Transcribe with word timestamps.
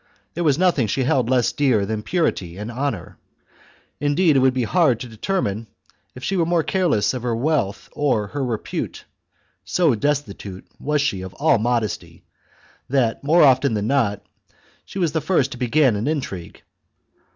There 0.33 0.43
was 0.43 0.57
nothing 0.57 0.87
she 0.87 1.03
held 1.03 1.29
less 1.29 1.51
dear 1.51 1.85
than 1.85 2.01
purity 2.01 2.57
and 2.57 2.71
honour; 2.71 3.19
indeed, 3.99 4.35
it 4.35 4.39
would 4.39 4.55
be 4.55 4.63
hard 4.63 4.99
to 4.99 5.07
determine 5.07 5.67
if 6.15 6.23
she 6.23 6.35
were 6.35 6.43
more 6.47 6.63
careless 6.63 7.13
of 7.13 7.21
her 7.21 7.35
wealth 7.35 7.87
or 7.91 8.25
her 8.29 8.43
repute; 8.43 9.05
so 9.63 9.93
destitute 9.93 10.65
was 10.79 11.01
she 11.01 11.21
of 11.21 11.35
all 11.35 11.59
modesty 11.59 12.23
that 12.89 13.23
more 13.23 13.43
often 13.43 13.75
than 13.75 13.85
not, 13.85 14.23
she 14.85 14.97
was 14.97 15.11
the 15.11 15.21
first 15.21 15.51
to 15.51 15.59
begin 15.59 15.95
an 15.95 16.07
intrigue. 16.07 16.63